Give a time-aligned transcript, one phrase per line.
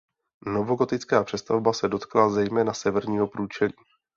[0.45, 3.73] Novogotická přestavba se dotkla zejména severního průčelí.